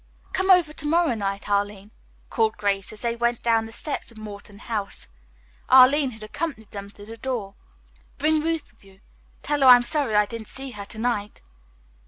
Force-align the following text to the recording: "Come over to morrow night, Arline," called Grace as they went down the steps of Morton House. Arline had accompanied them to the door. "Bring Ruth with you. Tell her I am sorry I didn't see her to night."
"Come 0.33 0.49
over 0.49 0.73
to 0.73 0.87
morrow 0.87 1.13
night, 1.13 1.47
Arline," 1.47 1.91
called 2.31 2.57
Grace 2.57 2.91
as 2.91 3.01
they 3.03 3.15
went 3.15 3.43
down 3.43 3.67
the 3.67 3.71
steps 3.71 4.11
of 4.11 4.17
Morton 4.17 4.57
House. 4.57 5.07
Arline 5.69 6.09
had 6.09 6.23
accompanied 6.23 6.71
them 6.71 6.89
to 6.89 7.05
the 7.05 7.17
door. 7.17 7.53
"Bring 8.17 8.41
Ruth 8.41 8.71
with 8.71 8.83
you. 8.83 9.01
Tell 9.43 9.59
her 9.59 9.67
I 9.67 9.75
am 9.75 9.83
sorry 9.83 10.15
I 10.15 10.25
didn't 10.25 10.47
see 10.47 10.71
her 10.71 10.85
to 10.85 10.97
night." 10.97 11.43